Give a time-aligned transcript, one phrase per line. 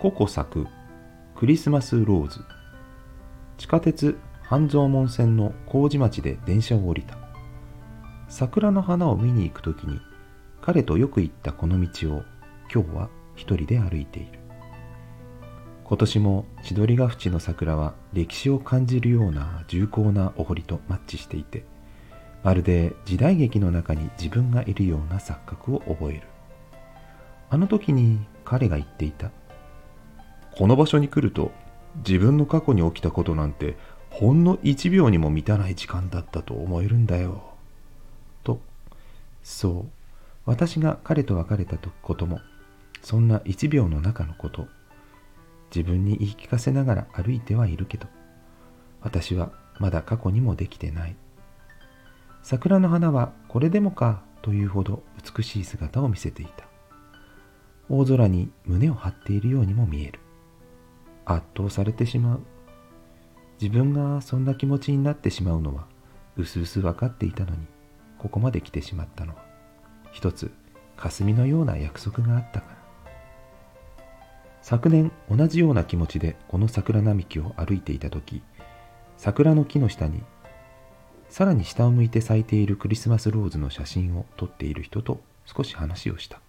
[0.00, 0.66] ココ咲く
[1.36, 2.40] クリスマスローズ。
[3.58, 7.18] 地下鉄半蔵門線の麹町で電車を降りた。
[8.26, 10.00] 桜の花を見に行く時に
[10.62, 12.22] 彼とよく行ったこの道を
[12.72, 14.38] 今日は一人で歩いている。
[15.84, 21.66] 今年も千鳥ヶ淵の桜は歴史を感じるような重厚なお堀とマッチしていて
[22.42, 26.22] まるで時代劇の中に自分がいるような錯覚を覚える。
[27.50, 29.30] あの時に彼が言っていた
[30.60, 31.52] この場所に来ると
[32.06, 33.78] 自分の過去に起きたことなんて
[34.10, 37.54] ほんの一秒にも満たない時間だったと思えるんだよ。
[38.44, 38.60] と、
[39.42, 39.90] そう、
[40.44, 42.40] 私が彼と別れたことも、
[43.00, 44.66] そんな一秒の中のこと、
[45.74, 48.06] 自分に言い聞かせながら歩いてはいるけど、
[49.00, 51.16] 私はまだ過去にもできてない。
[52.42, 56.66] 桜の花はこれでもかというほど美しい姿を見せていた。
[57.88, 60.20] 大空に胸を張っているようにも見える。
[61.24, 62.40] 圧倒されてしまう。
[63.60, 65.86] 自分がそんな気持ちになってしまうのは、
[66.36, 67.58] うすうす分かっていたのに、
[68.18, 69.44] ここまで来てしまったのは、
[70.12, 70.50] 一つ、
[70.96, 72.80] 霞のような約束があったから。
[74.62, 78.42] 昨年同じような気持ちでこの桜並木を歩いていた時
[79.16, 80.22] 桜の木の下に
[81.28, 86.40] さらに下を向いて咲いているクリスマスローズの写真を撮っている人と少し話をした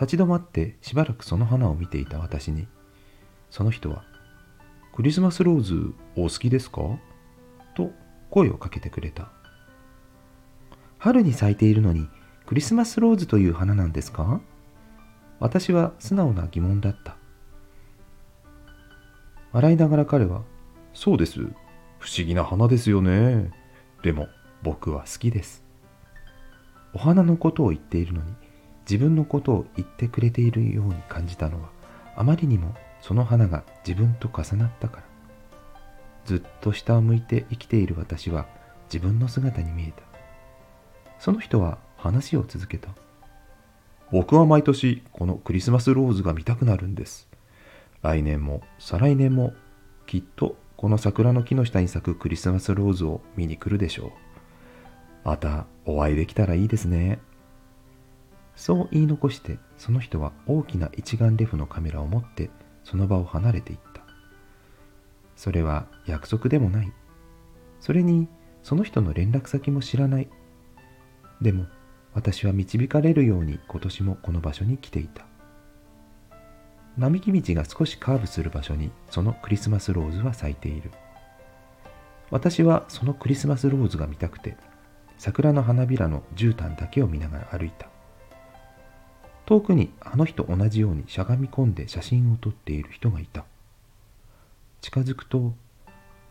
[0.00, 2.66] 立ち止まってしばらくその花を見ていた私に
[3.54, 4.02] その人は、
[4.96, 6.80] クリスマスローズお好きですか？
[7.76, 7.92] と
[8.28, 9.28] 声をかけてくれた。
[10.98, 12.08] 春に咲いているのに
[12.46, 14.40] クリスマスローズという花なんですか？
[15.38, 17.16] 私は素直な疑問だった。
[19.52, 20.42] 笑いながら彼は、
[20.92, 21.38] そうです。
[21.38, 23.52] 不思議な花ですよね。
[24.02, 24.26] でも
[24.64, 25.62] 僕は好きです。
[26.92, 28.34] お花のことを言っているのに
[28.80, 31.68] 自分のことを言ってくれているように感じたのは
[32.16, 32.74] あまりにも
[33.06, 35.04] その花が自分と重なったから。
[36.24, 38.46] ずっと下を向いて生きている私は
[38.90, 40.02] 自分の姿に見えた。
[41.18, 42.88] その人は話を続けた。
[44.10, 47.28] 僕は毎年このクリスマスローズが見たくなるんです。
[48.00, 49.52] 来年も再来年も
[50.06, 54.12] きっとこの桜の木の下に咲くクリスマスローズを見に来るでしょう。
[55.24, 57.18] またお会いできたらいいですね。
[58.56, 62.48] そう言い残してその人は大きな一眼レフのカメラを持って
[62.84, 64.02] その場を離れていった。
[65.36, 66.92] それは約束でもない。
[67.80, 68.28] それに
[68.62, 70.28] その人の連絡先も知らない。
[71.40, 71.66] でも
[72.14, 75.26] 私は導かれるように今年もこの場所に来ていた。
[76.96, 80.92] 並木道が少しカーブする場所にそのクリスマスローズは咲いている。
[82.30, 84.56] 私はそのクリスマスローズが見たくて
[85.18, 87.88] 桜の花びらの絨毯だけを見ながら歩いた。
[89.46, 93.44] 遠くにあの日と同じようにしゃがみ込んで写真を撮っている人がいた。
[94.80, 95.54] 近づくと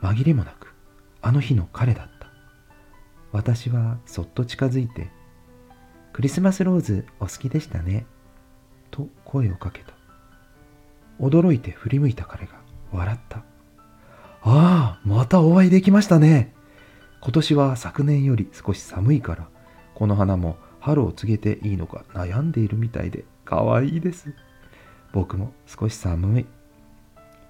[0.00, 0.74] 紛れもなく
[1.22, 2.28] あの日の彼だった。
[3.32, 5.10] 私はそっと近づいて
[6.12, 8.06] 「クリスマスローズお好きでしたね」
[8.90, 9.92] と声をかけた。
[11.20, 12.54] 驚いて振り向いた彼が
[12.92, 13.38] 笑った
[14.42, 16.54] 「ああまたお会いできましたね。
[17.20, 19.48] 今年は昨年より少し寒いから
[19.94, 24.34] この花も春を告げていいのか悩んでいるみたいで可愛いです。
[25.14, 26.46] 僕も少し寒い。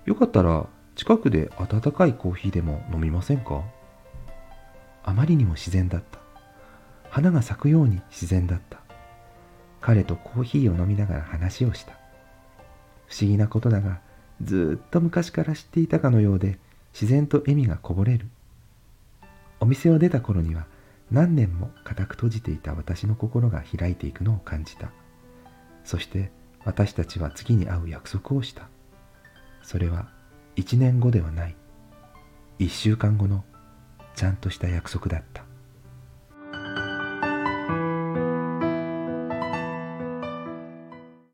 [0.05, 3.65] よかったら近くで温かいコーヒーでも飲みませんか？
[5.03, 6.21] あまりにも自然だった。
[7.11, 8.79] 花が咲くように自然だった。
[9.81, 11.95] 彼とコーヒーを飲みながら話をした。
[13.09, 13.99] 不思議なことだが、
[14.45, 16.61] ずっと昔から知っていたかのようで
[16.93, 18.29] 自然と笑みがこぼれる。
[19.59, 20.67] お店を出た頃には
[21.11, 24.91] 何年も固く閉じていた私の心が開いていくのを感じた。
[25.85, 26.31] そして
[26.65, 28.69] 私たちは次に会う約束をした。
[29.63, 30.09] それは
[30.57, 31.57] 1年後ではない。
[32.59, 33.45] 1週間後の
[34.15, 35.45] ちゃんとした約束だった。